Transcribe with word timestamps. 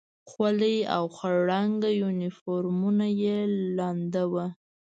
خولۍ 0.29 0.77
او 0.95 1.03
خړ 1.15 1.35
رنګه 1.51 1.89
یونیفورمونه 2.01 3.07
یې 3.21 3.37
لوند 3.75 4.13
و. 4.31 4.33